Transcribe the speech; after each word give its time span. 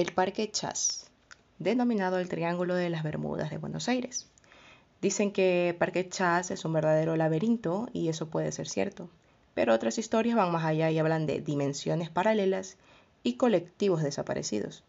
el 0.00 0.14
Parque 0.14 0.50
Chas, 0.50 1.04
denominado 1.58 2.18
el 2.18 2.30
Triángulo 2.30 2.74
de 2.74 2.88
las 2.88 3.02
Bermudas 3.02 3.50
de 3.50 3.58
Buenos 3.58 3.86
Aires. 3.86 4.26
Dicen 5.02 5.30
que 5.30 5.76
Parque 5.78 6.08
Chas 6.08 6.50
es 6.50 6.64
un 6.64 6.72
verdadero 6.72 7.16
laberinto 7.16 7.86
y 7.92 8.08
eso 8.08 8.30
puede 8.30 8.50
ser 8.50 8.66
cierto, 8.66 9.10
pero 9.52 9.74
otras 9.74 9.98
historias 9.98 10.36
van 10.36 10.52
más 10.52 10.64
allá 10.64 10.90
y 10.90 10.98
hablan 10.98 11.26
de 11.26 11.42
dimensiones 11.42 12.08
paralelas 12.08 12.78
y 13.22 13.34
colectivos 13.34 14.02
desaparecidos. 14.02 14.84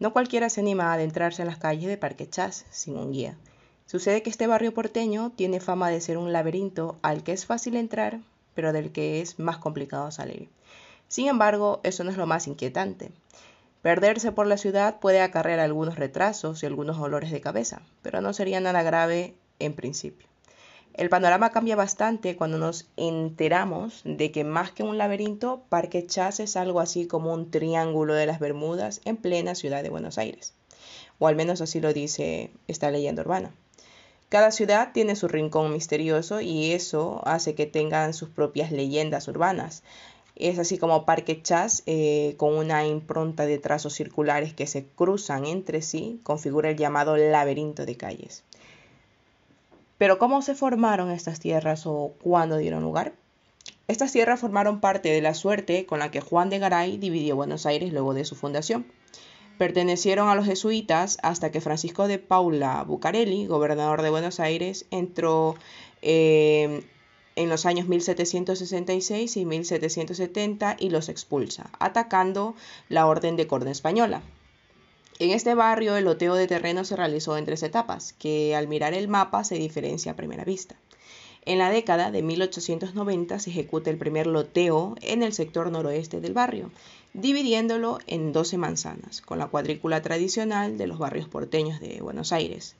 No 0.00 0.12
cualquiera 0.12 0.50
se 0.50 0.60
anima 0.60 0.90
a 0.90 0.94
adentrarse 0.94 1.40
en 1.40 1.48
las 1.48 1.56
calles 1.56 1.88
de 1.88 1.96
Parque 1.96 2.28
Chas 2.28 2.66
sin 2.70 2.98
un 2.98 3.12
guía. 3.12 3.38
Sucede 3.86 4.22
que 4.22 4.28
este 4.28 4.46
barrio 4.46 4.74
porteño 4.74 5.32
tiene 5.34 5.60
fama 5.60 5.88
de 5.88 6.02
ser 6.02 6.18
un 6.18 6.30
laberinto 6.30 6.98
al 7.00 7.22
que 7.22 7.32
es 7.32 7.46
fácil 7.46 7.74
entrar, 7.74 8.20
pero 8.54 8.74
del 8.74 8.92
que 8.92 9.22
es 9.22 9.38
más 9.38 9.56
complicado 9.56 10.10
salir. 10.10 10.50
Sin 11.08 11.26
embargo, 11.26 11.80
eso 11.84 12.04
no 12.04 12.10
es 12.10 12.18
lo 12.18 12.26
más 12.26 12.46
inquietante. 12.46 13.12
Perderse 13.82 14.32
por 14.32 14.46
la 14.46 14.58
ciudad 14.58 15.00
puede 15.00 15.22
acarrear 15.22 15.58
algunos 15.58 15.96
retrasos 15.96 16.62
y 16.62 16.66
algunos 16.66 16.98
dolores 16.98 17.30
de 17.30 17.40
cabeza, 17.40 17.82
pero 18.02 18.20
no 18.20 18.32
sería 18.32 18.60
nada 18.60 18.82
grave 18.82 19.34
en 19.58 19.74
principio. 19.74 20.28
El 20.92 21.08
panorama 21.08 21.50
cambia 21.50 21.76
bastante 21.76 22.36
cuando 22.36 22.58
nos 22.58 22.88
enteramos 22.96 24.02
de 24.04 24.32
que 24.32 24.44
más 24.44 24.72
que 24.72 24.82
un 24.82 24.98
laberinto, 24.98 25.62
Parque 25.68 26.06
Chas 26.06 26.40
es 26.40 26.56
algo 26.56 26.80
así 26.80 27.06
como 27.06 27.32
un 27.32 27.50
triángulo 27.50 28.14
de 28.14 28.26
las 28.26 28.38
Bermudas 28.38 29.00
en 29.04 29.16
plena 29.16 29.54
ciudad 29.54 29.82
de 29.82 29.88
Buenos 29.88 30.18
Aires. 30.18 30.52
O 31.18 31.28
al 31.28 31.36
menos 31.36 31.60
así 31.60 31.80
lo 31.80 31.92
dice 31.94 32.50
esta 32.66 32.90
leyenda 32.90 33.22
urbana. 33.22 33.54
Cada 34.28 34.50
ciudad 34.50 34.92
tiene 34.92 35.16
su 35.16 35.26
rincón 35.26 35.72
misterioso 35.72 36.40
y 36.40 36.72
eso 36.72 37.20
hace 37.24 37.54
que 37.54 37.66
tengan 37.66 38.12
sus 38.12 38.28
propias 38.28 38.70
leyendas 38.70 39.26
urbanas. 39.26 39.82
Es 40.40 40.58
así 40.58 40.78
como 40.78 41.04
Parque 41.04 41.42
Chas, 41.42 41.82
eh, 41.84 42.34
con 42.38 42.54
una 42.54 42.86
impronta 42.86 43.44
de 43.44 43.58
trazos 43.58 43.92
circulares 43.92 44.54
que 44.54 44.66
se 44.66 44.86
cruzan 44.86 45.44
entre 45.44 45.82
sí, 45.82 46.18
configura 46.22 46.70
el 46.70 46.76
llamado 46.76 47.16
laberinto 47.18 47.84
de 47.84 47.96
calles. 47.96 48.42
Pero 49.98 50.18
¿cómo 50.18 50.40
se 50.40 50.54
formaron 50.54 51.10
estas 51.10 51.40
tierras 51.40 51.86
o 51.86 52.14
cuándo 52.22 52.56
dieron 52.56 52.82
lugar? 52.82 53.12
Estas 53.86 54.12
tierras 54.12 54.40
formaron 54.40 54.80
parte 54.80 55.10
de 55.10 55.20
la 55.20 55.34
suerte 55.34 55.84
con 55.84 55.98
la 55.98 56.10
que 56.10 56.22
Juan 56.22 56.48
de 56.48 56.58
Garay 56.58 56.96
dividió 56.96 57.36
Buenos 57.36 57.66
Aires 57.66 57.92
luego 57.92 58.14
de 58.14 58.24
su 58.24 58.34
fundación. 58.34 58.86
Pertenecieron 59.58 60.30
a 60.30 60.34
los 60.34 60.46
jesuitas 60.46 61.18
hasta 61.22 61.50
que 61.50 61.60
Francisco 61.60 62.08
de 62.08 62.18
Paula 62.18 62.82
Bucareli, 62.84 63.44
gobernador 63.44 64.00
de 64.00 64.08
Buenos 64.08 64.40
Aires, 64.40 64.86
entró 64.90 65.54
eh, 66.00 66.82
en 67.36 67.48
los 67.48 67.66
años 67.66 67.88
1766 67.88 69.36
y 69.36 69.44
1770 69.44 70.76
y 70.78 70.90
los 70.90 71.08
expulsa, 71.08 71.70
atacando 71.78 72.54
la 72.88 73.06
Orden 73.06 73.36
de 73.36 73.46
Corte 73.46 73.70
Española. 73.70 74.22
En 75.18 75.30
este 75.30 75.54
barrio 75.54 75.96
el 75.96 76.06
loteo 76.06 76.34
de 76.34 76.46
terreno 76.46 76.84
se 76.84 76.96
realizó 76.96 77.36
en 77.36 77.44
tres 77.44 77.62
etapas, 77.62 78.14
que 78.14 78.56
al 78.56 78.68
mirar 78.68 78.94
el 78.94 79.06
mapa 79.06 79.44
se 79.44 79.56
diferencia 79.56 80.12
a 80.12 80.16
primera 80.16 80.44
vista. 80.44 80.76
En 81.46 81.58
la 81.58 81.70
década 81.70 82.10
de 82.10 82.22
1890 82.22 83.38
se 83.38 83.50
ejecuta 83.50 83.90
el 83.90 83.96
primer 83.96 84.26
loteo 84.26 84.94
en 85.00 85.22
el 85.22 85.32
sector 85.32 85.70
noroeste 85.70 86.20
del 86.20 86.34
barrio, 86.34 86.70
dividiéndolo 87.14 87.98
en 88.06 88.32
12 88.32 88.58
manzanas, 88.58 89.20
con 89.20 89.38
la 89.38 89.48
cuadrícula 89.48 90.02
tradicional 90.02 90.78
de 90.78 90.86
los 90.86 90.98
barrios 90.98 91.28
porteños 91.28 91.80
de 91.80 92.00
Buenos 92.00 92.32
Aires. 92.32 92.76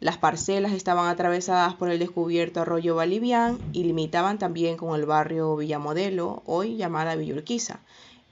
Las 0.00 0.16
parcelas 0.16 0.72
estaban 0.72 1.08
atravesadas 1.08 1.74
por 1.74 1.90
el 1.90 1.98
descubierto 1.98 2.60
arroyo 2.60 2.94
Balivián 2.94 3.60
y 3.72 3.82
limitaban 3.82 4.38
también 4.38 4.76
con 4.76 4.94
el 4.94 5.06
barrio 5.06 5.56
Villamodelo, 5.56 6.44
hoy 6.46 6.76
llamada 6.76 7.16
Villurquiza. 7.16 7.80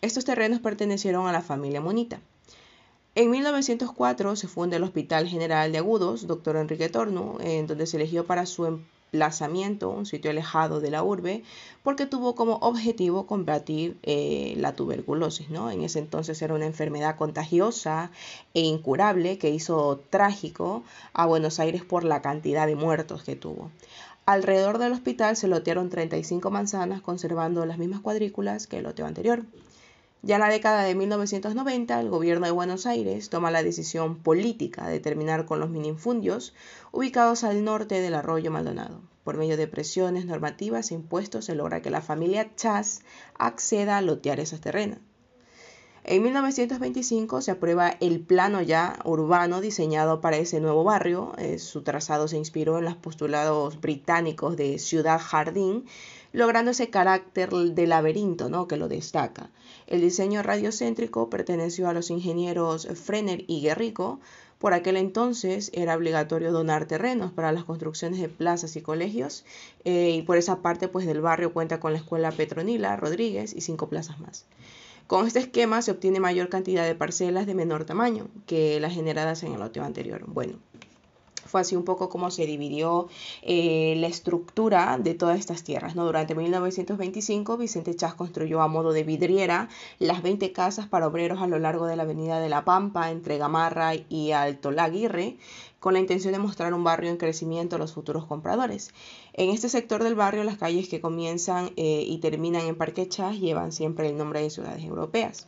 Estos 0.00 0.24
terrenos 0.24 0.60
pertenecieron 0.60 1.26
a 1.26 1.32
la 1.32 1.42
familia 1.42 1.80
Monita. 1.80 2.20
En 3.16 3.30
1904 3.30 4.36
se 4.36 4.46
funda 4.46 4.76
el 4.76 4.84
Hospital 4.84 5.26
General 5.26 5.72
de 5.72 5.78
Agudos, 5.78 6.28
Dr. 6.28 6.56
Enrique 6.56 6.88
Torno, 6.88 7.38
en 7.40 7.66
donde 7.66 7.86
se 7.86 7.96
eligió 7.96 8.26
para 8.26 8.46
su 8.46 8.64
emplazamiento 9.16 9.88
un 9.88 10.04
sitio 10.04 10.30
alejado 10.30 10.80
de 10.80 10.90
la 10.90 11.02
urbe, 11.02 11.42
porque 11.82 12.04
tuvo 12.04 12.34
como 12.34 12.56
objetivo 12.56 13.26
combatir 13.26 13.96
eh, 14.02 14.54
la 14.58 14.74
tuberculosis. 14.74 15.48
¿no? 15.48 15.70
En 15.70 15.82
ese 15.82 16.00
entonces 16.00 16.40
era 16.42 16.54
una 16.54 16.66
enfermedad 16.66 17.16
contagiosa 17.16 18.10
e 18.52 18.60
incurable 18.60 19.38
que 19.38 19.50
hizo 19.50 20.00
trágico 20.10 20.84
a 21.14 21.24
Buenos 21.24 21.58
Aires 21.60 21.82
por 21.82 22.04
la 22.04 22.20
cantidad 22.20 22.66
de 22.66 22.76
muertos 22.76 23.22
que 23.22 23.36
tuvo. 23.36 23.70
Alrededor 24.26 24.78
del 24.78 24.92
hospital 24.92 25.36
se 25.36 25.48
lotearon 25.48 25.88
35 25.88 26.50
manzanas, 26.50 27.00
conservando 27.00 27.64
las 27.64 27.78
mismas 27.78 28.00
cuadrículas 28.00 28.66
que 28.66 28.78
el 28.78 28.84
loteo 28.84 29.06
anterior. 29.06 29.44
Ya 30.22 30.36
en 30.36 30.40
la 30.40 30.48
década 30.48 30.82
de 30.82 30.94
1990, 30.94 32.00
el 32.00 32.10
gobierno 32.10 32.46
de 32.46 32.52
Buenos 32.52 32.86
Aires 32.86 33.28
toma 33.28 33.50
la 33.50 33.62
decisión 33.62 34.16
política 34.16 34.88
de 34.88 34.98
terminar 34.98 35.46
con 35.46 35.60
los 35.60 35.70
minifundios 35.70 36.54
ubicados 36.90 37.44
al 37.44 37.62
norte 37.64 38.00
del 38.00 38.14
arroyo 38.14 38.50
Maldonado. 38.50 39.00
Por 39.24 39.36
medio 39.36 39.56
de 39.56 39.68
presiones 39.68 40.24
normativas 40.24 40.90
e 40.90 40.94
impuestos 40.94 41.44
se 41.44 41.54
logra 41.54 41.82
que 41.82 41.90
la 41.90 42.00
familia 42.00 42.54
Chas 42.56 43.02
acceda 43.38 43.98
a 43.98 44.02
lotear 44.02 44.40
esos 44.40 44.60
terrenos. 44.60 44.98
En 46.08 46.22
1925 46.22 47.40
se 47.40 47.50
aprueba 47.50 47.88
el 47.98 48.20
plano 48.20 48.62
ya 48.62 49.00
urbano 49.04 49.60
diseñado 49.60 50.20
para 50.20 50.36
ese 50.36 50.60
nuevo 50.60 50.84
barrio. 50.84 51.32
Eh, 51.36 51.58
su 51.58 51.82
trazado 51.82 52.28
se 52.28 52.36
inspiró 52.36 52.78
en 52.78 52.84
los 52.84 52.94
postulados 52.94 53.80
británicos 53.80 54.56
de 54.56 54.78
Ciudad 54.78 55.20
Jardín, 55.20 55.84
logrando 56.32 56.70
ese 56.70 56.90
carácter 56.90 57.50
de 57.50 57.86
laberinto 57.86 58.48
¿no? 58.48 58.68
que 58.68 58.76
lo 58.76 58.88
destaca. 58.88 59.50
El 59.86 60.00
diseño 60.00 60.42
radiocéntrico 60.42 61.30
perteneció 61.30 61.88
a 61.88 61.92
los 61.92 62.10
ingenieros 62.10 62.88
Frenner 62.94 63.44
y 63.46 63.60
Guerrico. 63.60 64.20
Por 64.58 64.72
aquel 64.72 64.96
entonces 64.96 65.70
era 65.74 65.96
obligatorio 65.96 66.50
donar 66.50 66.86
terrenos 66.86 67.32
para 67.32 67.52
las 67.52 67.64
construcciones 67.64 68.20
de 68.20 68.28
plazas 68.28 68.74
y 68.76 68.80
colegios 68.80 69.44
eh, 69.84 70.10
y 70.10 70.22
por 70.22 70.38
esa 70.38 70.62
parte 70.62 70.88
pues 70.88 71.06
del 71.06 71.20
barrio 71.20 71.52
cuenta 71.52 71.78
con 71.78 71.92
la 71.92 71.98
escuela 71.98 72.32
Petronila 72.32 72.96
Rodríguez 72.96 73.54
y 73.54 73.60
cinco 73.60 73.88
plazas 73.88 74.18
más. 74.18 74.46
Con 75.06 75.26
este 75.26 75.38
esquema 75.38 75.82
se 75.82 75.92
obtiene 75.92 76.18
mayor 76.18 76.48
cantidad 76.48 76.84
de 76.84 76.96
parcelas 76.96 77.46
de 77.46 77.54
menor 77.54 77.84
tamaño 77.84 78.28
que 78.46 78.80
las 78.80 78.92
generadas 78.92 79.44
en 79.44 79.52
el 79.52 79.60
loteo 79.60 79.84
anterior. 79.84 80.24
Bueno, 80.26 80.58
fue 81.46 81.60
así 81.60 81.76
un 81.76 81.84
poco 81.84 82.08
como 82.08 82.30
se 82.30 82.46
dividió 82.46 83.08
eh, 83.42 83.94
la 83.98 84.06
estructura 84.06 84.98
de 84.98 85.14
todas 85.14 85.38
estas 85.38 85.62
tierras. 85.62 85.96
¿no? 85.96 86.04
Durante 86.04 86.34
1925, 86.34 87.56
Vicente 87.56 87.94
Chas 87.94 88.14
construyó 88.14 88.62
a 88.62 88.68
modo 88.68 88.92
de 88.92 89.04
vidriera 89.04 89.68
las 89.98 90.22
20 90.22 90.52
casas 90.52 90.86
para 90.88 91.06
obreros 91.06 91.40
a 91.40 91.46
lo 91.46 91.58
largo 91.58 91.86
de 91.86 91.96
la 91.96 92.02
avenida 92.02 92.40
de 92.40 92.48
La 92.48 92.64
Pampa, 92.64 93.10
entre 93.10 93.38
Gamarra 93.38 93.92
y 93.94 94.32
Alto 94.32 94.70
Laguirre, 94.70 95.36
con 95.80 95.94
la 95.94 96.00
intención 96.00 96.32
de 96.32 96.38
mostrar 96.38 96.74
un 96.74 96.84
barrio 96.84 97.10
en 97.10 97.16
crecimiento 97.16 97.76
a 97.76 97.78
los 97.78 97.92
futuros 97.92 98.26
compradores. 98.26 98.92
En 99.34 99.50
este 99.50 99.68
sector 99.68 100.02
del 100.02 100.14
barrio, 100.14 100.44
las 100.44 100.58
calles 100.58 100.88
que 100.88 101.00
comienzan 101.00 101.70
eh, 101.76 102.04
y 102.06 102.18
terminan 102.18 102.66
en 102.66 102.76
Parque 102.76 103.08
Chas 103.08 103.38
llevan 103.38 103.72
siempre 103.72 104.08
el 104.08 104.16
nombre 104.16 104.40
de 104.40 104.50
ciudades 104.50 104.82
europeas. 104.82 105.46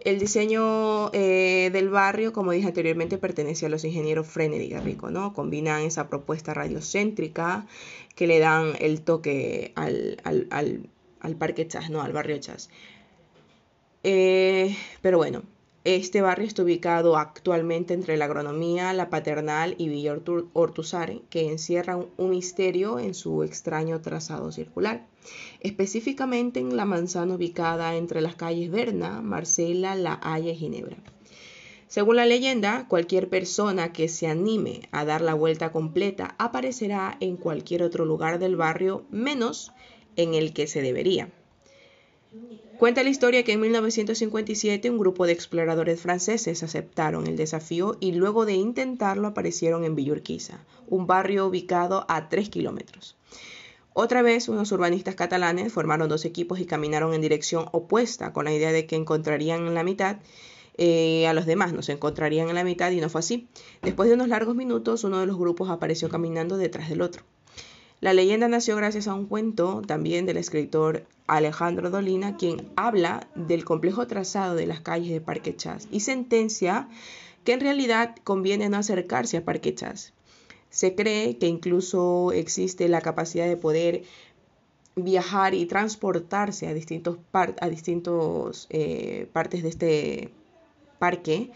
El 0.00 0.18
diseño 0.18 1.10
eh, 1.12 1.70
del 1.72 1.90
barrio, 1.90 2.32
como 2.32 2.52
dije 2.52 2.66
anteriormente, 2.66 3.18
pertenece 3.18 3.66
a 3.66 3.68
los 3.68 3.84
ingenieros 3.84 4.26
Frenner 4.26 4.60
y 4.60 4.68
Garrico, 4.68 5.10
¿no? 5.10 5.34
Combinan 5.34 5.82
esa 5.82 6.08
propuesta 6.08 6.54
radiocéntrica 6.54 7.66
que 8.14 8.26
le 8.26 8.38
dan 8.38 8.72
el 8.80 9.02
toque 9.02 9.72
al, 9.76 10.20
al, 10.24 11.36
parque 11.36 11.68
Chas, 11.68 11.90
¿no? 11.90 12.02
Al 12.02 12.12
barrio 12.12 12.38
Chas. 12.38 12.70
Eh, 14.04 14.76
pero 15.02 15.18
bueno, 15.18 15.42
este 15.96 16.20
barrio 16.20 16.46
está 16.46 16.62
ubicado 16.62 17.16
actualmente 17.16 17.94
entre 17.94 18.18
la 18.18 18.26
agronomía, 18.26 18.92
la 18.92 19.08
paternal 19.08 19.74
y 19.78 19.88
Villa 19.88 20.18
Ortuzar, 20.52 21.20
que 21.30 21.48
encierra 21.48 21.96
un 21.96 22.30
misterio 22.30 22.98
en 22.98 23.14
su 23.14 23.42
extraño 23.42 24.00
trazado 24.02 24.52
circular, 24.52 25.06
específicamente 25.60 26.60
en 26.60 26.76
la 26.76 26.84
manzana 26.84 27.36
ubicada 27.36 27.96
entre 27.96 28.20
las 28.20 28.34
calles 28.34 28.70
Berna, 28.70 29.22
Marcela, 29.22 29.94
La 29.94 30.20
Haya 30.22 30.50
y 30.50 30.56
Ginebra. 30.56 30.98
Según 31.86 32.16
la 32.16 32.26
leyenda, 32.26 32.86
cualquier 32.86 33.30
persona 33.30 33.94
que 33.94 34.08
se 34.08 34.26
anime 34.26 34.82
a 34.92 35.06
dar 35.06 35.22
la 35.22 35.32
vuelta 35.32 35.72
completa 35.72 36.34
aparecerá 36.38 37.16
en 37.20 37.38
cualquier 37.38 37.82
otro 37.82 38.04
lugar 38.04 38.38
del 38.38 38.56
barrio 38.56 39.06
menos 39.10 39.72
en 40.16 40.34
el 40.34 40.52
que 40.52 40.66
se 40.66 40.82
debería. 40.82 41.32
Cuenta 42.78 43.02
la 43.02 43.10
historia 43.10 43.42
que 43.42 43.52
en 43.52 43.60
1957 43.60 44.90
un 44.90 44.98
grupo 44.98 45.26
de 45.26 45.32
exploradores 45.32 46.00
franceses 46.00 46.62
aceptaron 46.62 47.26
el 47.26 47.36
desafío 47.36 47.96
y 48.00 48.12
luego 48.12 48.46
de 48.46 48.54
intentarlo 48.54 49.26
aparecieron 49.26 49.84
en 49.84 49.96
Villurquiza, 49.96 50.64
un 50.86 51.06
barrio 51.06 51.46
ubicado 51.46 52.06
a 52.08 52.28
3 52.28 52.48
kilómetros. 52.50 53.16
Otra 53.94 54.22
vez, 54.22 54.48
unos 54.48 54.70
urbanistas 54.70 55.16
catalanes 55.16 55.72
formaron 55.72 56.08
dos 56.08 56.24
equipos 56.24 56.60
y 56.60 56.66
caminaron 56.66 57.14
en 57.14 57.20
dirección 57.20 57.66
opuesta 57.72 58.32
con 58.32 58.44
la 58.44 58.52
idea 58.52 58.70
de 58.70 58.86
que 58.86 58.94
encontrarían 58.94 59.66
en 59.66 59.74
la 59.74 59.82
mitad 59.82 60.18
eh, 60.76 61.26
a 61.26 61.32
los 61.32 61.46
demás, 61.46 61.72
nos 61.72 61.88
encontrarían 61.88 62.48
en 62.48 62.54
la 62.54 62.62
mitad 62.62 62.92
y 62.92 63.00
no 63.00 63.08
fue 63.08 63.18
así. 63.18 63.48
Después 63.82 64.08
de 64.08 64.14
unos 64.14 64.28
largos 64.28 64.54
minutos, 64.54 65.02
uno 65.02 65.18
de 65.18 65.26
los 65.26 65.36
grupos 65.36 65.68
apareció 65.68 66.08
caminando 66.08 66.56
detrás 66.56 66.88
del 66.88 67.02
otro. 67.02 67.24
La 68.00 68.12
leyenda 68.12 68.46
nació 68.46 68.76
gracias 68.76 69.08
a 69.08 69.14
un 69.14 69.26
cuento 69.26 69.82
también 69.84 70.24
del 70.24 70.36
escritor 70.36 71.04
Alejandro 71.26 71.90
Dolina, 71.90 72.36
quien 72.36 72.70
habla 72.76 73.28
del 73.34 73.64
complejo 73.64 74.06
trazado 74.06 74.54
de 74.54 74.66
las 74.66 74.80
calles 74.80 75.10
de 75.10 75.20
Parque 75.20 75.56
Chas 75.56 75.88
y 75.90 76.00
sentencia 76.00 76.88
que 77.42 77.54
en 77.54 77.60
realidad 77.60 78.14
conviene 78.22 78.68
no 78.68 78.76
acercarse 78.76 79.38
a 79.38 79.44
Parque 79.44 79.74
Chas. 79.74 80.12
Se 80.70 80.94
cree 80.94 81.38
que 81.38 81.48
incluso 81.48 82.30
existe 82.32 82.88
la 82.88 83.00
capacidad 83.00 83.48
de 83.48 83.56
poder 83.56 84.04
viajar 84.94 85.54
y 85.54 85.66
transportarse 85.66 86.68
a 86.68 86.74
distintos, 86.74 87.18
a 87.32 87.68
distintos 87.68 88.68
eh, 88.70 89.28
partes 89.32 89.64
de 89.64 89.68
este 89.70 90.30
parque, 91.00 91.50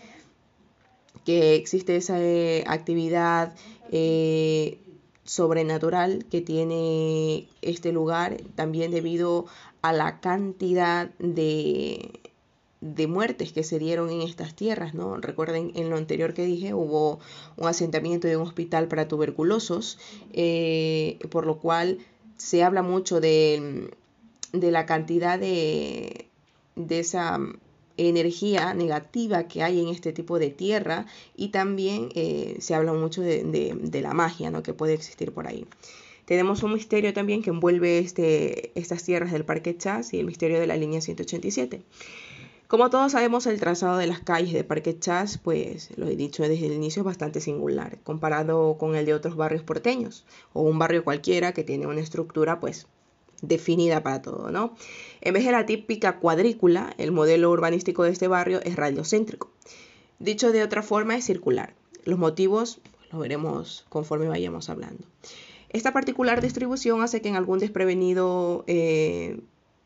que 1.25 1.55
existe 1.55 1.97
esa 1.97 2.21
eh, 2.21 2.65
actividad 2.67 3.55
eh, 3.93 4.79
sobrenatural 5.25 6.25
que 6.31 6.41
tiene 6.41 7.49
este 7.63 7.93
lugar, 7.93 8.39
también 8.55 8.91
debido 8.91 9.47
a 9.81 9.93
la 9.93 10.21
cantidad 10.21 11.11
de, 11.19 12.21
de 12.81 13.07
muertes 13.07 13.53
que 13.53 13.63
se 13.63 13.79
dieron 13.79 14.11
en 14.11 14.23
estas 14.23 14.55
tierras, 14.55 14.95
¿no? 14.95 15.17
Recuerden 15.17 15.73
en 15.77 15.91
lo 15.91 15.97
anterior 15.97 16.35
que 16.35 16.45
dije, 16.45 16.75
hubo 16.75 17.21
un 17.57 17.69
asentamiento 17.69 18.27
de 18.27 18.37
un 18.37 18.43
hospital 18.43 18.89
para 18.89 19.09
tuberculosos, 19.09 19.99
eh, 20.33 21.19
por 21.31 21.47
lo 21.47 21.59
cual 21.59 21.99
se 22.37 22.65
habla 22.65 22.83
mucho 22.83 23.21
de, 23.21 23.91
de 24.53 24.71
la 24.73 24.87
cantidad 24.87 25.39
de, 25.39 26.29
de 26.75 26.99
esa 26.99 27.39
energía 27.97 28.75
negativa 28.75 29.49
que 29.49 29.63
hay 29.63 29.81
en 29.81 29.89
este 29.89 30.13
tipo 30.13 30.39
de 30.39 30.51
tierra 30.51 31.07
y 31.37 31.49
también 31.49 32.09
eh, 32.15 32.57
se 32.61 32.75
habla 32.75 32.93
mucho 32.93 33.23
de, 33.23 34.01
la 34.03 34.15
magia 34.15 34.51
¿no? 34.51 34.63
que 34.63 34.75
puede 34.75 34.95
existir 34.95 35.33
por 35.33 35.47
ahí. 35.47 35.67
Tenemos 36.25 36.63
un 36.63 36.75
misterio 36.75 37.13
también 37.13 37.43
que 37.43 37.51
envuelve 37.51 37.99
este, 37.99 38.79
estas 38.79 39.03
tierras 39.03 39.33
del 39.33 39.45
Parque 39.45 39.77
Chas 39.77 40.15
y 40.15 40.21
el 40.21 40.27
misterio 40.27 40.61
de 40.61 40.67
la 40.67 40.77
línea 40.77 41.01
187. 41.01 41.83
Como 42.73 42.89
todos 42.89 43.13
sabemos, 43.13 43.45
el 43.45 43.61
trazado 43.61 43.99
de 43.99 44.07
las 44.07 44.21
calles 44.21 44.55
de 44.55 44.65
Parque 44.65 44.99
Chas, 44.99 45.37
pues 45.37 45.91
lo 45.99 46.09
he 46.09 46.17
dicho 46.17 46.43
desde 46.43 46.65
el 46.65 46.73
inicio, 46.73 47.01
es 47.01 47.05
bastante 47.05 47.43
singular, 47.43 47.99
comparado 48.03 48.79
con 48.79 48.97
el 48.97 49.05
de 49.05 49.13
otros 49.13 49.37
barrios 49.37 49.63
porteños, 49.63 50.25
o 50.55 50.63
un 50.63 50.79
barrio 50.79 51.05
cualquiera 51.05 51.53
que 51.53 51.65
tiene 51.65 51.87
una 51.87 52.01
estructura 52.01 52.61
pues 52.61 52.87
definida 53.43 54.03
para 54.03 54.23
todo, 54.23 54.51
¿no? 54.51 54.75
En 55.21 55.35
vez 55.35 55.45
de 55.45 55.53
la 55.53 55.67
típica 55.67 56.19
cuadrícula, 56.19 56.95
el 56.97 57.13
modelo 57.13 57.51
urbanístico 57.51 58.05
de 58.05 58.11
este 58.11 58.29
barrio 58.29 58.61
es 58.63 58.77
radiocéntrico. 58.77 59.51
Dicho 60.19 60.53
de 60.53 60.63
otra 60.63 60.83
forma, 60.83 61.17
es 61.17 61.25
circular. 61.25 61.75
Los 62.05 62.19
motivos 62.19 62.81
los 63.11 63.21
veremos 63.21 63.85
conforme 63.89 64.29
vayamos 64.29 64.71
hablando. 64.71 65.05
Esta 65.69 65.93
particular 65.93 66.41
distribución 66.41 67.03
hace 67.03 67.21
que 67.21 67.29
en 67.29 67.37
algún 67.37 67.59
desprevenido 67.59 68.65
eh, 68.67 69.41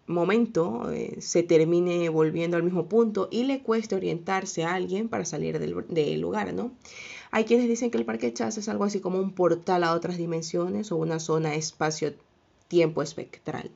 momento 0.06 0.90
eh, 0.92 1.16
se 1.20 1.42
termine 1.42 2.08
volviendo 2.08 2.56
al 2.56 2.62
mismo 2.62 2.88
punto 2.88 3.28
y 3.30 3.44
le 3.44 3.62
cueste 3.62 3.94
orientarse 3.94 4.64
a 4.64 4.74
alguien 4.74 5.08
para 5.08 5.24
salir 5.24 5.58
del, 5.58 5.84
del 5.88 6.20
lugar, 6.20 6.52
¿no? 6.54 6.72
Hay 7.30 7.44
quienes 7.44 7.68
dicen 7.68 7.90
que 7.90 7.98
el 7.98 8.04
Parque 8.04 8.32
Chas 8.32 8.58
es 8.58 8.68
algo 8.68 8.84
así 8.84 9.00
como 9.00 9.18
un 9.18 9.32
portal 9.32 9.84
a 9.84 9.92
otras 9.92 10.16
dimensiones 10.16 10.92
o 10.92 10.96
una 10.96 11.18
zona 11.18 11.54
espacio 11.54 12.14
tiempo 12.68 13.02
espectral. 13.02 13.70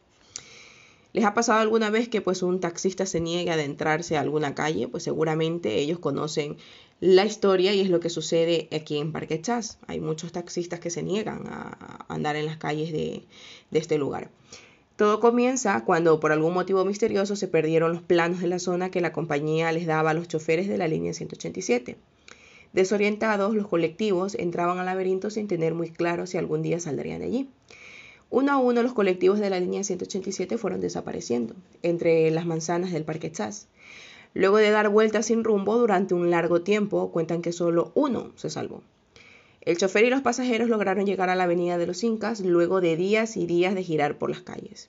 ¿Les 1.12 1.24
ha 1.24 1.34
pasado 1.34 1.58
alguna 1.58 1.90
vez 1.90 2.08
que 2.08 2.20
pues 2.20 2.42
un 2.42 2.60
taxista 2.60 3.04
se 3.04 3.20
niegue 3.20 3.50
a 3.50 3.54
adentrarse 3.54 4.16
a 4.16 4.20
alguna 4.20 4.54
calle? 4.54 4.86
Pues 4.86 5.02
seguramente 5.02 5.78
ellos 5.78 5.98
conocen 5.98 6.56
la 7.00 7.24
historia 7.24 7.72
y 7.74 7.80
es 7.80 7.90
lo 7.90 7.98
que 7.98 8.10
sucede 8.10 8.68
aquí 8.70 8.98
en 8.98 9.10
Parque 9.10 9.40
Chas. 9.40 9.78
Hay 9.88 10.00
muchos 10.00 10.30
taxistas 10.32 10.78
que 10.78 10.90
se 10.90 11.02
niegan 11.02 11.46
a 11.48 12.04
andar 12.08 12.36
en 12.36 12.46
las 12.46 12.58
calles 12.58 12.92
de, 12.92 13.24
de 13.70 13.78
este 13.78 13.98
lugar. 13.98 14.30
Todo 14.94 15.18
comienza 15.18 15.82
cuando 15.84 16.20
por 16.20 16.30
algún 16.30 16.52
motivo 16.52 16.84
misterioso 16.84 17.34
se 17.34 17.48
perdieron 17.48 17.92
los 17.92 18.02
planos 18.02 18.40
de 18.40 18.48
la 18.48 18.58
zona 18.58 18.90
que 18.90 19.00
la 19.00 19.12
compañía 19.12 19.72
les 19.72 19.86
daba 19.86 20.10
a 20.10 20.14
los 20.14 20.28
choferes 20.28 20.68
de 20.68 20.76
la 20.76 20.88
línea 20.88 21.14
187. 21.14 21.96
Desorientados, 22.72 23.54
los 23.54 23.66
colectivos 23.66 24.34
entraban 24.34 24.78
al 24.78 24.86
laberinto 24.86 25.30
sin 25.30 25.48
tener 25.48 25.74
muy 25.74 25.90
claro 25.90 26.26
si 26.26 26.36
algún 26.36 26.62
día 26.62 26.78
saldrían 26.78 27.20
de 27.20 27.26
allí. 27.26 27.48
Uno 28.30 28.52
a 28.52 28.58
uno 28.58 28.82
los 28.84 28.92
colectivos 28.92 29.40
de 29.40 29.50
la 29.50 29.58
línea 29.58 29.82
187 29.82 30.56
fueron 30.56 30.80
desapareciendo 30.80 31.56
entre 31.82 32.30
las 32.30 32.46
manzanas 32.46 32.92
del 32.92 33.04
Parque 33.04 33.32
Chas. 33.32 33.66
Luego 34.34 34.58
de 34.58 34.70
dar 34.70 34.88
vueltas 34.88 35.26
sin 35.26 35.42
rumbo 35.42 35.76
durante 35.76 36.14
un 36.14 36.30
largo 36.30 36.62
tiempo, 36.62 37.10
cuentan 37.10 37.42
que 37.42 37.50
solo 37.50 37.90
uno 37.96 38.30
se 38.36 38.48
salvó. 38.48 38.82
El 39.62 39.76
chofer 39.76 40.04
y 40.04 40.10
los 40.10 40.22
pasajeros 40.22 40.68
lograron 40.68 41.06
llegar 41.06 41.28
a 41.28 41.34
la 41.34 41.44
avenida 41.44 41.76
de 41.76 41.88
los 41.88 42.04
Incas 42.04 42.40
luego 42.40 42.80
de 42.80 42.96
días 42.96 43.36
y 43.36 43.46
días 43.46 43.74
de 43.74 43.82
girar 43.82 44.16
por 44.16 44.30
las 44.30 44.42
calles. 44.42 44.88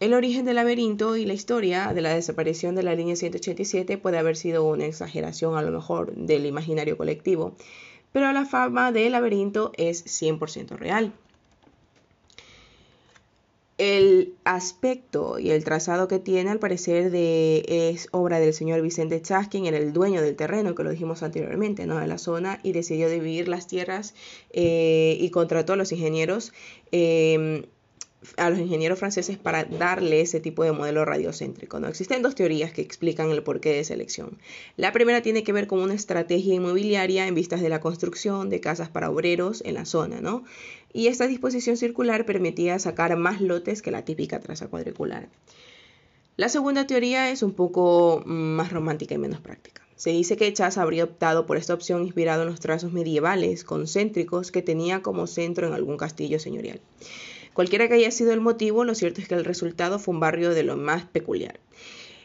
El 0.00 0.12
origen 0.12 0.44
del 0.44 0.56
laberinto 0.56 1.16
y 1.16 1.24
la 1.24 1.34
historia 1.34 1.92
de 1.92 2.02
la 2.02 2.14
desaparición 2.14 2.74
de 2.74 2.82
la 2.82 2.94
línea 2.94 3.14
187 3.14 3.96
puede 3.96 4.18
haber 4.18 4.36
sido 4.36 4.64
una 4.64 4.86
exageración 4.86 5.56
a 5.56 5.62
lo 5.62 5.70
mejor 5.70 6.14
del 6.14 6.46
imaginario 6.46 6.96
colectivo, 6.96 7.56
pero 8.10 8.32
la 8.32 8.44
fama 8.44 8.90
del 8.90 9.12
laberinto 9.12 9.70
es 9.76 10.04
100% 10.04 10.76
real. 10.76 11.12
El 13.78 14.34
aspecto 14.42 15.38
y 15.38 15.50
el 15.50 15.62
trazado 15.62 16.08
que 16.08 16.18
tiene, 16.18 16.50
al 16.50 16.58
parecer, 16.58 17.12
de, 17.12 17.64
es 17.68 18.08
obra 18.10 18.40
del 18.40 18.52
señor 18.52 18.82
Vicente 18.82 19.22
Chas, 19.22 19.46
quien 19.46 19.66
era 19.66 19.78
el 19.78 19.92
dueño 19.92 20.20
del 20.20 20.34
terreno, 20.34 20.74
que 20.74 20.82
lo 20.82 20.90
dijimos 20.90 21.22
anteriormente, 21.22 21.86
¿no? 21.86 21.98
de 21.98 22.08
la 22.08 22.18
zona, 22.18 22.58
y 22.64 22.72
decidió 22.72 23.08
dividir 23.08 23.46
las 23.46 23.68
tierras 23.68 24.14
eh, 24.50 25.16
y 25.20 25.30
contrató 25.30 25.74
a 25.74 25.76
los 25.76 25.92
ingenieros 25.92 26.52
eh, 26.90 27.68
a 28.36 28.50
los 28.50 28.58
ingenieros 28.58 28.98
franceses 28.98 29.38
para 29.38 29.64
darle 29.64 30.20
ese 30.20 30.40
tipo 30.40 30.64
de 30.64 30.72
modelo 30.72 31.04
radiocéntrico. 31.04 31.78
¿no? 31.80 31.88
Existen 31.88 32.22
dos 32.22 32.34
teorías 32.34 32.72
que 32.72 32.82
explican 32.82 33.30
el 33.30 33.42
porqué 33.42 33.70
de 33.70 33.80
esa 33.80 33.94
elección. 33.94 34.38
La 34.76 34.92
primera 34.92 35.22
tiene 35.22 35.44
que 35.44 35.52
ver 35.52 35.66
con 35.66 35.80
una 35.80 35.94
estrategia 35.94 36.54
inmobiliaria 36.54 37.26
en 37.26 37.34
vistas 37.34 37.60
de 37.60 37.68
la 37.68 37.80
construcción 37.80 38.50
de 38.50 38.60
casas 38.60 38.88
para 38.88 39.10
obreros 39.10 39.62
en 39.64 39.74
la 39.74 39.84
zona, 39.84 40.20
¿no? 40.20 40.44
Y 40.92 41.06
esta 41.06 41.26
disposición 41.26 41.76
circular 41.76 42.24
permitía 42.24 42.78
sacar 42.78 43.16
más 43.16 43.40
lotes 43.40 43.82
que 43.82 43.90
la 43.90 44.04
típica 44.04 44.40
traza 44.40 44.68
cuadricular. 44.68 45.28
La 46.36 46.48
segunda 46.48 46.86
teoría 46.86 47.30
es 47.30 47.42
un 47.42 47.52
poco 47.52 48.22
más 48.24 48.72
romántica 48.72 49.14
y 49.14 49.18
menos 49.18 49.40
práctica. 49.40 49.82
Se 49.96 50.10
dice 50.10 50.36
que 50.36 50.52
Chas 50.52 50.78
habría 50.78 51.02
optado 51.02 51.44
por 51.44 51.56
esta 51.56 51.74
opción 51.74 52.04
inspirado 52.04 52.42
en 52.42 52.48
los 52.48 52.60
trazos 52.60 52.92
medievales 52.92 53.64
concéntricos 53.64 54.52
que 54.52 54.62
tenía 54.62 55.02
como 55.02 55.26
centro 55.26 55.66
en 55.66 55.72
algún 55.72 55.96
castillo 55.96 56.38
señorial. 56.38 56.80
Cualquiera 57.58 57.88
que 57.88 57.94
haya 57.94 58.12
sido 58.12 58.32
el 58.32 58.40
motivo, 58.40 58.84
lo 58.84 58.94
cierto 58.94 59.20
es 59.20 59.26
que 59.26 59.34
el 59.34 59.44
resultado 59.44 59.98
fue 59.98 60.14
un 60.14 60.20
barrio 60.20 60.50
de 60.50 60.62
lo 60.62 60.76
más 60.76 61.06
peculiar. 61.06 61.58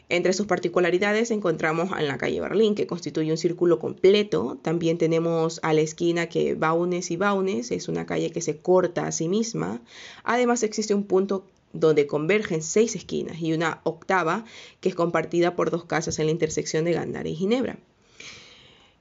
Entre 0.08 0.32
sus 0.32 0.46
particularidades 0.46 1.32
encontramos 1.32 1.90
en 1.98 2.06
la 2.06 2.18
calle 2.18 2.40
Berlín, 2.40 2.76
que 2.76 2.86
constituye 2.86 3.32
un 3.32 3.36
círculo 3.36 3.80
completo. 3.80 4.60
También 4.62 4.96
tenemos 4.96 5.58
a 5.64 5.72
la 5.72 5.80
esquina 5.80 6.28
que 6.28 6.54
Baunes 6.54 7.10
y 7.10 7.16
Baunes, 7.16 7.72
es 7.72 7.88
una 7.88 8.06
calle 8.06 8.30
que 8.30 8.40
se 8.40 8.58
corta 8.58 9.08
a 9.08 9.10
sí 9.10 9.28
misma. 9.28 9.82
Además 10.22 10.62
existe 10.62 10.94
un 10.94 11.02
punto 11.02 11.44
donde 11.72 12.06
convergen 12.06 12.62
seis 12.62 12.94
esquinas 12.94 13.40
y 13.40 13.54
una 13.54 13.80
octava 13.82 14.44
que 14.80 14.90
es 14.90 14.94
compartida 14.94 15.56
por 15.56 15.72
dos 15.72 15.84
casas 15.84 16.20
en 16.20 16.26
la 16.26 16.30
intersección 16.30 16.84
de 16.84 16.92
Gandara 16.92 17.28
y 17.28 17.34
Ginebra. 17.34 17.80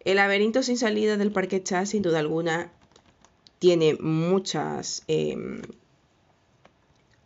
El 0.04 0.16
laberinto 0.16 0.64
sin 0.64 0.80
salida 0.80 1.16
del 1.16 1.32
Parque 1.32 1.62
Chas, 1.62 1.90
sin 1.90 2.02
duda 2.02 2.18
alguna, 2.18 2.72
tiene 3.60 3.94
muchas 4.00 5.04
em, 5.08 5.62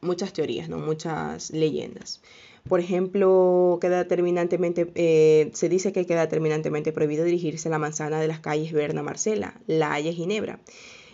muchas 0.07 0.33
teorías, 0.33 0.69
¿no? 0.69 0.79
muchas 0.79 1.51
leyendas. 1.51 2.21
Por 2.67 2.79
ejemplo, 2.79 3.77
queda 3.79 4.07
terminantemente, 4.07 4.91
eh, 4.95 5.51
se 5.53 5.69
dice 5.69 5.93
que 5.93 6.05
queda 6.05 6.27
terminantemente 6.27 6.91
prohibido 6.91 7.23
dirigirse 7.23 7.69
a 7.69 7.71
la 7.71 7.79
manzana 7.79 8.19
de 8.19 8.27
las 8.27 8.39
calles 8.39 8.73
Berna 8.73 9.03
Marcela, 9.03 9.61
La 9.67 9.93
Haya 9.93 10.11
y 10.11 10.15
Ginebra, 10.15 10.59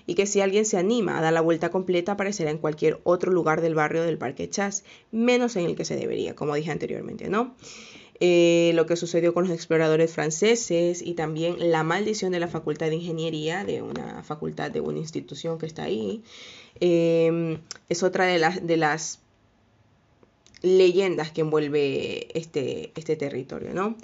y 0.07 0.15
que 0.15 0.25
si 0.25 0.41
alguien 0.41 0.65
se 0.65 0.77
anima 0.77 1.17
a 1.17 1.21
dar 1.21 1.33
la 1.33 1.41
vuelta 1.41 1.69
completa 1.69 2.13
aparecerá 2.13 2.49
en 2.49 2.57
cualquier 2.57 2.99
otro 3.03 3.31
lugar 3.31 3.61
del 3.61 3.75
barrio 3.75 4.03
del 4.03 4.17
Parque 4.17 4.49
Chas, 4.49 4.83
menos 5.11 5.55
en 5.55 5.65
el 5.65 5.75
que 5.75 5.85
se 5.85 5.95
debería, 5.95 6.35
como 6.35 6.55
dije 6.55 6.71
anteriormente, 6.71 7.29
¿no? 7.29 7.55
Eh, 8.19 8.71
lo 8.75 8.85
que 8.85 8.95
sucedió 8.95 9.33
con 9.33 9.45
los 9.45 9.53
exploradores 9.53 10.11
franceses 10.11 11.01
y 11.01 11.13
también 11.13 11.71
la 11.71 11.83
maldición 11.83 12.31
de 12.31 12.39
la 12.39 12.47
Facultad 12.47 12.87
de 12.87 12.95
Ingeniería, 12.95 13.65
de 13.65 13.81
una 13.81 14.23
facultad 14.23 14.71
de 14.71 14.81
una 14.81 14.99
institución 14.99 15.57
que 15.57 15.65
está 15.65 15.83
ahí, 15.83 16.23
Em, 16.79 17.59
es 17.89 18.03
otra 18.03 18.25
de 18.25 18.39
las, 18.39 18.65
de 18.65 18.77
las 18.77 19.19
leyendas 20.61 21.31
que 21.31 21.41
envuelve 21.41 22.37
este, 22.37 22.91
este 22.95 23.15
territorio, 23.15 23.73
¿no? 23.73 23.97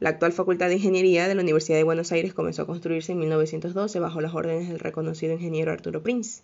La 0.00 0.10
actual 0.10 0.32
Facultad 0.32 0.68
de 0.68 0.74
Ingeniería 0.74 1.28
de 1.28 1.34
la 1.34 1.42
Universidad 1.42 1.78
de 1.78 1.84
Buenos 1.84 2.10
Aires 2.10 2.34
comenzó 2.34 2.62
a 2.62 2.66
construirse 2.66 3.12
en 3.12 3.20
1912 3.20 4.00
bajo 4.00 4.20
las 4.20 4.34
órdenes 4.34 4.68
del 4.68 4.80
reconocido 4.80 5.34
ingeniero 5.34 5.70
Arturo 5.70 6.02
Prince. 6.02 6.42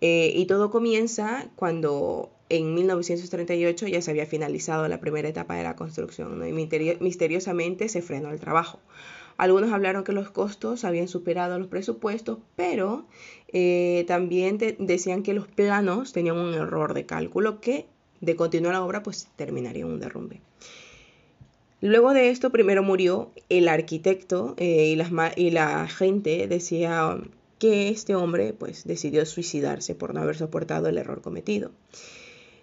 Eh, 0.00 0.32
y 0.34 0.46
todo 0.46 0.70
comienza 0.70 1.48
cuando 1.56 2.30
en 2.48 2.74
1938 2.74 3.86
ya 3.88 4.00
se 4.00 4.10
había 4.10 4.26
finalizado 4.26 4.88
la 4.88 5.00
primera 5.00 5.28
etapa 5.28 5.56
de 5.56 5.64
la 5.64 5.76
construcción 5.76 6.46
y 6.46 6.52
misteriosamente 6.52 7.88
se 7.88 8.02
frenó 8.02 8.30
el 8.30 8.38
trabajo 8.38 8.78
Algunos 9.36 9.72
hablaron 9.72 10.04
que 10.04 10.12
los 10.12 10.30
costos 10.30 10.84
habían 10.84 11.08
superado 11.08 11.58
los 11.58 11.68
presupuestos, 11.68 12.38
pero 12.56 13.06
eh, 13.52 14.04
también 14.06 14.58
decían 14.78 15.22
que 15.22 15.34
los 15.34 15.48
planos 15.48 16.12
tenían 16.12 16.38
un 16.38 16.54
error 16.54 16.94
de 16.94 17.04
cálculo 17.04 17.60
que 17.60 17.86
de 18.20 18.36
continuar 18.36 18.74
la 18.74 18.84
obra 18.84 19.02
pues 19.02 19.28
terminaría 19.36 19.84
en 19.84 19.92
un 19.92 20.00
derrumbe. 20.00 20.40
Luego 21.80 22.14
de 22.14 22.30
esto, 22.30 22.50
primero 22.50 22.82
murió 22.82 23.30
el 23.48 23.68
arquitecto 23.68 24.54
eh, 24.56 24.86
y, 24.86 24.96
las, 24.96 25.10
y 25.36 25.50
la 25.50 25.86
gente 25.88 26.46
decía 26.48 27.18
que 27.58 27.88
este 27.88 28.14
hombre 28.14 28.52
pues 28.52 28.84
decidió 28.84 29.24
suicidarse 29.26 29.94
por 29.94 30.14
no 30.14 30.20
haber 30.20 30.36
soportado 30.36 30.88
el 30.88 30.98
error 30.98 31.22
cometido. 31.22 31.70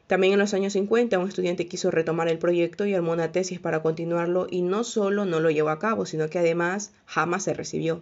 También 0.07 0.33
en 0.33 0.39
los 0.39 0.53
años 0.53 0.73
50 0.73 1.17
un 1.17 1.29
estudiante 1.29 1.67
quiso 1.67 1.89
retomar 1.89 2.27
el 2.27 2.37
proyecto 2.37 2.85
y 2.85 2.93
armó 2.93 3.13
una 3.13 3.31
tesis 3.31 3.59
para 3.59 3.81
continuarlo 3.81 4.47
y 4.49 4.61
no 4.61 4.83
solo 4.83 5.25
no 5.25 5.39
lo 5.39 5.49
llevó 5.49 5.69
a 5.69 5.79
cabo, 5.79 6.05
sino 6.05 6.27
que 6.29 6.39
además 6.39 6.91
jamás 7.05 7.43
se 7.43 7.53
recibió. 7.53 8.01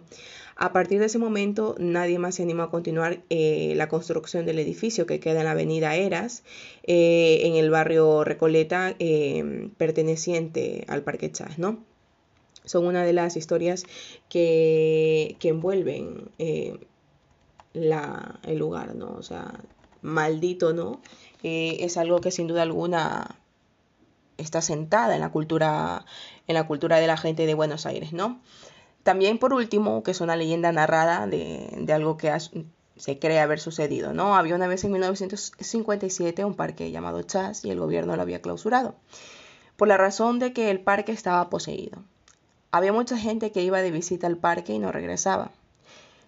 A 0.56 0.72
partir 0.72 0.98
de 0.98 1.06
ese 1.06 1.18
momento 1.18 1.76
nadie 1.78 2.18
más 2.18 2.34
se 2.34 2.42
animó 2.42 2.64
a 2.64 2.70
continuar 2.70 3.22
eh, 3.30 3.74
la 3.76 3.88
construcción 3.88 4.46
del 4.46 4.58
edificio 4.58 5.06
que 5.06 5.20
queda 5.20 5.40
en 5.40 5.44
la 5.44 5.52
avenida 5.52 5.94
Eras, 5.94 6.42
eh, 6.82 7.40
en 7.44 7.54
el 7.54 7.70
barrio 7.70 8.24
Recoleta, 8.24 8.94
eh, 8.98 9.70
perteneciente 9.76 10.84
al 10.88 11.02
Parque 11.02 11.30
Chas, 11.30 11.58
¿no? 11.58 11.84
Son 12.64 12.84
una 12.84 13.04
de 13.04 13.12
las 13.12 13.36
historias 13.36 13.84
que, 14.28 15.36
que 15.40 15.48
envuelven 15.48 16.30
la, 17.72 18.40
el 18.44 18.58
lugar, 18.58 18.94
¿no? 18.94 19.14
O 19.14 19.22
sea, 19.22 19.52
maldito, 20.02 20.72
¿no? 20.72 21.00
Es 21.42 21.96
algo 21.96 22.20
que 22.20 22.30
sin 22.30 22.46
duda 22.46 22.62
alguna 22.62 23.36
está 24.38 24.60
sentada 24.62 25.14
en 25.14 25.20
la 25.20 25.30
cultura, 25.30 26.04
en 26.46 26.54
la 26.54 26.66
cultura 26.66 26.98
de 26.98 27.06
la 27.06 27.16
gente 27.16 27.46
de 27.46 27.54
Buenos 27.54 27.86
Aires, 27.86 28.12
¿no? 28.12 28.40
También 29.02 29.38
por 29.38 29.52
último, 29.52 30.02
que 30.02 30.12
es 30.12 30.20
una 30.20 30.36
leyenda 30.36 30.70
narrada 30.72 31.26
de, 31.26 31.86
algo 31.92 32.16
que 32.16 32.32
se 32.96 33.18
cree 33.18 33.40
haber 33.40 33.58
sucedido, 33.58 34.12
¿no? 34.12 34.36
Había 34.36 34.54
una 34.54 34.68
vez 34.68 34.84
en 34.84 34.92
1957 34.92 36.44
un 36.44 36.54
parque 36.54 36.90
llamado 36.90 37.22
Chas 37.22 37.64
y 37.64 37.70
el 37.70 37.80
gobierno 37.80 38.14
lo 38.14 38.22
había 38.22 38.40
clausurado, 38.40 38.94
por 39.76 39.88
la 39.88 39.96
razón 39.96 40.38
de 40.38 40.52
que 40.52 40.70
el 40.70 40.80
parque 40.80 41.12
estaba 41.12 41.50
poseído. 41.50 42.04
Había 42.70 42.92
mucha 42.92 43.18
gente 43.18 43.50
que 43.50 43.62
iba 43.62 43.82
de 43.82 43.90
visita 43.90 44.26
al 44.26 44.36
parque 44.36 44.72
y 44.72 44.78
no 44.78 44.92
regresaba. 44.92 45.50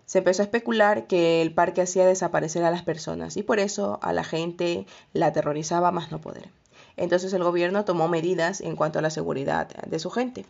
Se 0.06 0.18
empezó 0.18 0.42
a 0.42 0.44
especular 0.44 1.06
que 1.06 1.42
el 1.42 1.52
parque 1.52 1.82
hacía 1.82 2.06
desaparecer 2.06 2.64
a 2.64 2.70
las 2.70 2.82
personas 2.82 3.36
y 3.36 3.42
por 3.42 3.58
eso 3.58 3.98
a 4.02 4.12
la 4.12 4.24
gente 4.24 4.86
la 5.12 5.26
aterrorizaba 5.26 5.90
más 5.90 6.10
no 6.10 6.20
poder. 6.20 6.48
Entonces 6.96 7.32
el 7.32 7.42
gobierno 7.42 7.84
tomó 7.84 8.08
medidas 8.08 8.60
en 8.60 8.76
cuanto 8.76 8.98
a 8.98 9.02
la 9.02 9.10
seguridad 9.10 9.68
de 9.68 9.98
su 9.98 10.10
gente. 10.10 10.46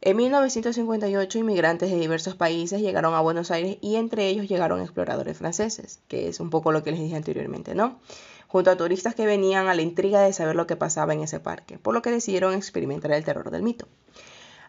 En 0.00 0.18
1958 0.18 1.38
inmigrantes 1.38 1.90
de 1.90 1.98
diversos 1.98 2.34
países 2.34 2.82
llegaron 2.82 3.14
a 3.14 3.22
Buenos 3.22 3.50
Aires 3.50 3.78
y 3.80 3.96
entre 3.96 4.28
ellos 4.28 4.46
llegaron 4.46 4.82
exploradores 4.82 5.38
franceses, 5.38 6.00
que 6.08 6.28
es 6.28 6.40
un 6.40 6.50
poco 6.50 6.72
lo 6.72 6.82
que 6.82 6.90
les 6.90 7.00
dije 7.00 7.16
anteriormente, 7.16 7.74
¿no? 7.74 7.98
Junto 8.46 8.70
a 8.70 8.76
turistas 8.76 9.14
que 9.14 9.24
venían 9.24 9.66
a 9.66 9.74
la 9.74 9.80
intriga 9.80 10.20
de 10.20 10.34
saber 10.34 10.56
lo 10.56 10.66
que 10.66 10.76
pasaba 10.76 11.14
en 11.14 11.22
ese 11.22 11.40
parque, 11.40 11.78
por 11.78 11.94
lo 11.94 12.02
que 12.02 12.10
decidieron 12.10 12.52
experimentar 12.52 13.12
el 13.12 13.24
terror 13.24 13.50
del 13.50 13.62
mito. 13.62 13.88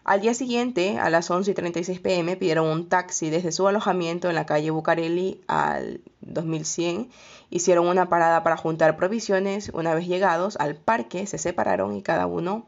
Al 0.06 0.20
día 0.20 0.34
siguiente, 0.34 1.00
a 1.00 1.10
las 1.10 1.28
11 1.28 1.50
y 1.50 1.54
36 1.54 1.98
pm, 1.98 2.36
pidieron 2.36 2.68
un 2.68 2.88
taxi 2.88 3.28
desde 3.28 3.50
su 3.50 3.66
alojamiento 3.66 4.28
en 4.28 4.36
la 4.36 4.46
calle 4.46 4.70
Bucareli 4.70 5.40
al 5.48 6.00
2100. 6.20 7.10
Hicieron 7.50 7.88
una 7.88 8.08
parada 8.08 8.44
para 8.44 8.56
juntar 8.56 8.96
provisiones. 8.96 9.72
Una 9.74 9.96
vez 9.96 10.06
llegados 10.06 10.58
al 10.58 10.76
parque, 10.76 11.26
se 11.26 11.38
separaron 11.38 11.96
y 11.96 12.02
cada 12.02 12.28
uno 12.28 12.66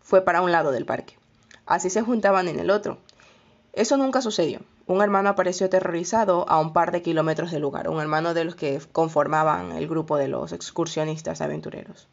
fue 0.00 0.22
para 0.22 0.42
un 0.42 0.50
lado 0.50 0.72
del 0.72 0.84
parque. 0.84 1.16
Así 1.64 1.90
se 1.90 2.02
juntaban 2.02 2.48
en 2.48 2.58
el 2.58 2.70
otro. 2.70 2.98
Eso 3.72 3.96
nunca 3.96 4.20
sucedió. 4.20 4.58
Un 4.88 5.00
hermano 5.00 5.28
apareció 5.28 5.66
aterrorizado 5.66 6.44
a 6.48 6.58
un 6.58 6.72
par 6.72 6.90
de 6.90 7.02
kilómetros 7.02 7.52
del 7.52 7.62
lugar, 7.62 7.88
un 7.88 8.00
hermano 8.00 8.34
de 8.34 8.42
los 8.42 8.56
que 8.56 8.80
conformaban 8.90 9.70
el 9.70 9.86
grupo 9.86 10.16
de 10.16 10.26
los 10.26 10.52
excursionistas 10.52 11.40
aventureros. 11.40 12.08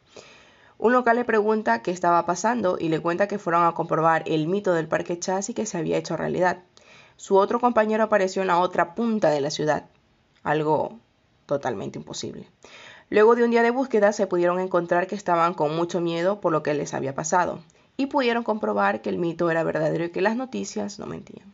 Un 0.80 0.94
local 0.94 1.16
le 1.16 1.26
pregunta 1.26 1.82
qué 1.82 1.90
estaba 1.90 2.26
pasando 2.26 2.78
y 2.80 2.90
le 2.90 3.00
cuenta 3.00 3.28
que 3.28 3.40
fueron 3.40 3.66
a 3.66 3.74
comprobar 3.74 4.24
el 4.28 4.48
mito 4.48 4.74
del 4.74 4.88
Parque 4.88 5.18
Chas 5.18 5.50
y 5.50 5.56
que 5.56 5.66
se 5.66 5.78
había 5.78 5.98
hecho 5.98 6.18
realidad. 6.18 6.60
Su 7.16 7.38
otro 7.38 7.60
compañero 7.60 8.04
apareció 8.04 8.44
en 8.44 8.50
la 8.50 8.60
otra 8.60 8.94
punta 8.94 9.32
de 9.32 9.42
la 9.42 9.50
ciudad, 9.50 9.86
algo 10.44 11.00
totalmente 11.48 11.98
imposible. 11.98 12.48
Luego 13.10 13.36
de 13.36 13.44
un 13.44 13.52
día 13.52 13.64
de 13.64 13.72
búsqueda 13.72 14.12
se 14.12 14.28
pudieron 14.28 14.60
encontrar 14.60 15.08
que 15.08 15.16
estaban 15.16 15.56
con 15.56 15.76
mucho 15.76 16.00
miedo 16.00 16.42
por 16.42 16.52
lo 16.52 16.62
que 16.62 16.76
les 16.76 16.94
había 16.94 17.16
pasado 17.16 17.60
y 17.96 18.06
pudieron 18.06 18.44
comprobar 18.44 19.02
que 19.02 19.10
el 19.10 19.18
mito 19.18 19.50
era 19.50 19.64
verdadero 19.64 20.06
y 20.06 20.12
que 20.12 20.22
las 20.22 20.36
noticias 20.36 21.00
no 21.00 21.08
mentían. 21.08 21.52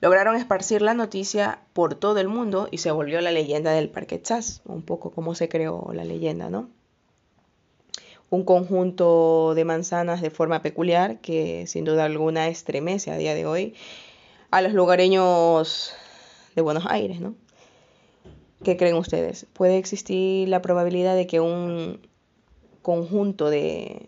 Lograron 0.00 0.36
esparcir 0.36 0.80
la 0.80 0.94
noticia 0.94 1.60
por 1.74 1.96
todo 1.96 2.18
el 2.18 2.28
mundo 2.28 2.68
y 2.70 2.78
se 2.78 2.92
volvió 2.92 3.20
la 3.20 3.32
leyenda 3.32 3.72
del 3.72 3.90
Parque 3.90 4.22
Chas, 4.22 4.62
un 4.64 4.82
poco 4.82 5.10
como 5.10 5.34
se 5.34 5.48
creó 5.50 5.90
la 5.92 6.04
leyenda, 6.04 6.48
¿no? 6.48 6.70
Un 8.30 8.44
conjunto 8.44 9.54
de 9.54 9.64
manzanas 9.64 10.20
de 10.20 10.30
forma 10.30 10.62
peculiar 10.62 11.20
que 11.20 11.66
sin 11.66 11.84
duda 11.84 12.04
alguna 12.04 12.48
estremece 12.48 13.10
a 13.10 13.16
día 13.16 13.34
de 13.34 13.46
hoy 13.46 13.74
a 14.50 14.60
los 14.60 14.72
lugareños 14.72 15.92
de 16.54 16.62
Buenos 16.62 16.84
Aires, 16.86 17.20
¿no? 17.20 17.34
¿Qué 18.64 18.76
creen 18.76 18.96
ustedes? 18.96 19.46
¿Puede 19.52 19.78
existir 19.78 20.48
la 20.48 20.60
probabilidad 20.62 21.14
de 21.14 21.26
que 21.26 21.40
un 21.40 22.00
conjunto 22.82 23.50
de, 23.50 24.06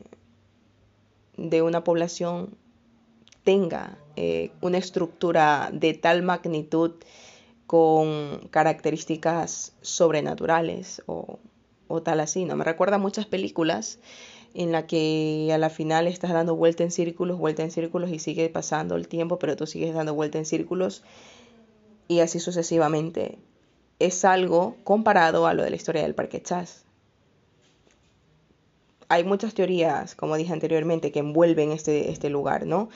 de 1.37 1.63
una 1.63 1.85
población 1.85 2.57
tenga 3.45 3.97
eh, 4.17 4.51
una 4.61 4.79
estructura 4.79 5.71
de 5.73 5.95
tal 5.95 6.23
magnitud 6.23 6.93
con 7.67 8.49
características 8.51 9.75
sobrenaturales 9.81 11.03
o 11.07 11.39
o 11.91 12.03
tal 12.03 12.21
así, 12.21 12.45
¿no? 12.45 12.57
Me 12.57 12.65
recuerda 12.65 12.97
a 12.97 12.99
muchas 12.99 13.27
películas 13.27 13.99
en 14.55 14.73
la 14.73 14.87
que 14.87 15.51
a 15.53 15.59
la 15.59 15.71
final 15.71 16.07
estás 16.07 16.33
dando 16.33 16.57
vuelta 16.57 16.83
en 16.83 16.91
círculos, 16.91 17.39
vuelta 17.39 17.63
en 17.63 17.71
círculos 17.71 18.11
y 18.11 18.19
sigue 18.19 18.49
pasando 18.49 18.97
el 18.97 19.09
tiempo, 19.09 19.39
pero 19.39 19.57
tú 19.57 19.67
sigues 19.67 19.95
dando 19.95 20.15
vuelta 20.15 20.39
en 20.39 20.47
círculos 20.47 21.03
y 22.09 22.21
así 22.21 22.41
sucesivamente. 22.41 23.39
Es 23.99 24.25
algo 24.25 24.77
comparado 24.83 25.47
a 25.47 25.55
lo 25.55 25.63
de 25.63 25.71
la 25.71 25.77
historia 25.77 26.03
del 26.03 26.15
Parque 26.15 26.43
Chas. 26.43 26.85
Hay 29.09 29.25
muchas 29.25 29.55
teorías, 29.55 30.15
como 30.15 30.37
dije 30.37 30.53
anteriormente, 30.53 31.13
que 31.13 31.19
envuelven 31.19 31.73
este, 31.73 32.11
este 32.11 32.31
lugar, 32.31 32.67
¿no? 32.67 32.89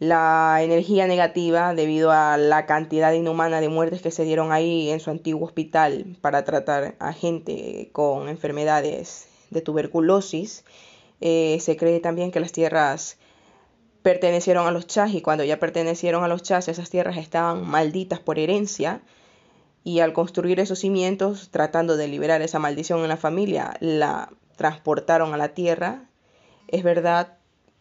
La 0.00 0.60
energía 0.62 1.06
negativa 1.06 1.74
debido 1.74 2.10
a 2.10 2.38
la 2.38 2.64
cantidad 2.64 3.12
inhumana 3.12 3.60
de 3.60 3.68
muertes 3.68 4.00
que 4.00 4.10
se 4.10 4.24
dieron 4.24 4.50
ahí 4.50 4.88
en 4.88 4.98
su 4.98 5.10
antiguo 5.10 5.46
hospital 5.46 6.16
para 6.22 6.42
tratar 6.44 6.96
a 6.98 7.12
gente 7.12 7.90
con 7.92 8.30
enfermedades 8.30 9.28
de 9.50 9.60
tuberculosis. 9.60 10.64
Eh, 11.20 11.58
se 11.60 11.76
cree 11.76 12.00
también 12.00 12.30
que 12.32 12.40
las 12.40 12.50
tierras 12.50 13.18
pertenecieron 14.00 14.66
a 14.66 14.70
los 14.70 14.86
chas 14.86 15.12
y 15.12 15.20
cuando 15.20 15.44
ya 15.44 15.58
pertenecieron 15.58 16.24
a 16.24 16.28
los 16.28 16.42
chas 16.42 16.68
esas 16.68 16.88
tierras 16.88 17.18
estaban 17.18 17.68
malditas 17.68 18.20
por 18.20 18.38
herencia 18.38 19.02
y 19.84 20.00
al 20.00 20.14
construir 20.14 20.60
esos 20.60 20.78
cimientos 20.78 21.50
tratando 21.50 21.98
de 21.98 22.08
liberar 22.08 22.40
esa 22.40 22.58
maldición 22.58 23.00
en 23.00 23.08
la 23.08 23.18
familia 23.18 23.76
la 23.80 24.32
transportaron 24.56 25.34
a 25.34 25.36
la 25.36 25.48
tierra. 25.48 26.08
Es 26.68 26.82
verdad 26.84 27.36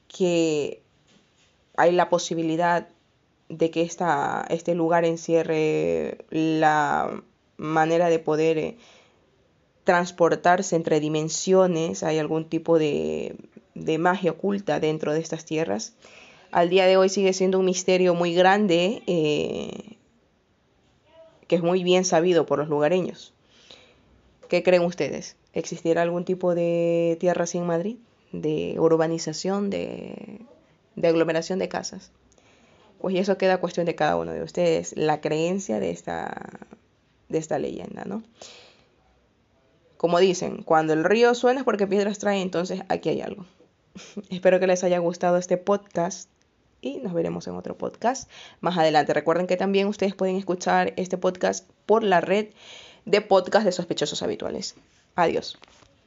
que 0.10 0.84
hay 1.80 1.94
la 1.94 2.10
posibilidad 2.10 2.90
de 3.48 3.72
que 3.72 3.84
esta, 3.84 4.46
este 4.50 4.76
lugar 4.76 5.06
encierre 5.06 6.18
la 6.30 7.24
manera 7.56 8.10
de 8.10 8.20
poder 8.20 8.58
eh, 8.58 8.78
transportarse 9.86 10.76
entre 10.76 11.00
dimensiones, 11.00 12.04
hay 12.04 12.20
algún 12.20 12.50
tipo 12.50 12.78
de, 12.78 13.38
de 13.76 13.98
magia 13.98 14.32
oculta 14.32 14.82
dentro 14.82 15.14
de 15.14 15.22
estas 15.22 15.46
tierras. 15.46 15.94
Al 16.52 16.70
día 16.70 16.86
de 16.86 16.98
hoy 16.98 17.08
sigue 17.08 17.32
siendo 17.32 17.60
un 17.60 17.66
misterio 17.66 18.14
muy 18.14 18.34
grande 18.34 19.02
eh, 19.08 19.96
que 21.48 21.56
es 21.56 21.64
muy 21.64 21.82
bien 21.84 22.04
sabido 22.04 22.46
por 22.46 22.60
los 22.60 22.68
lugareños. 22.68 23.34
¿Qué 24.50 24.64
creen 24.64 24.84
ustedes? 24.84 25.38
¿Existirá 25.54 26.02
algún 26.02 26.26
tipo 26.26 26.56
de 26.56 27.16
tierra 27.22 27.46
sin 27.46 27.66
Madrid? 27.66 27.96
¿De 28.34 28.76
urbanización? 28.78 29.70
¿De 29.70 30.42
de 31.00 31.08
aglomeración 31.08 31.60
de 31.60 31.70
casas. 31.70 32.12
Pues 33.00 33.15
eso 33.15 33.38
queda 33.38 33.60
cuestión 33.60 33.86
de 33.86 33.96
cada 33.96 34.18
uno 34.18 34.34
de 34.34 34.44
ustedes, 34.44 34.94
la 34.98 35.22
creencia 35.22 35.79
de 35.79 35.91
esta, 35.91 36.60
de 37.29 37.38
esta 37.38 37.58
leyenda, 37.58 38.03
¿no? 38.06 38.22
Como 39.96 40.20
dicen, 40.20 40.63
cuando 40.63 40.94
el 40.94 41.06
río 41.06 41.34
suena 41.34 41.62
es 41.62 41.65
porque 41.65 41.88
piedras 41.88 42.20
trae, 42.20 42.41
entonces 42.41 42.82
aquí 42.89 43.10
hay 43.10 43.22
algo. 43.22 43.46
Espero 44.29 44.60
que 44.60 44.68
les 44.68 44.84
haya 44.84 45.00
gustado 45.00 45.38
este 45.38 45.58
podcast 45.58 46.29
y 46.82 46.98
nos 46.98 47.13
veremos 47.13 47.48
en 47.48 47.56
otro 47.56 47.77
podcast 47.77 48.29
más 48.60 48.77
adelante. 48.77 49.13
Recuerden 49.13 49.48
que 49.48 49.58
también 49.58 49.88
ustedes 49.88 50.15
pueden 50.15 50.36
escuchar 50.36 50.94
este 50.98 51.18
podcast 51.18 51.70
por 51.86 52.03
la 52.03 52.20
red 52.20 52.48
de 53.06 53.22
podcast 53.22 53.65
de 53.65 53.72
sospechosos 53.72 54.22
habituales. 54.22 54.75
Adiós. 55.15 55.58